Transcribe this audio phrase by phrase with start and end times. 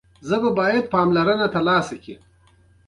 [0.27, 2.15] ژبه باید پاملرنه ترلاسه کړي.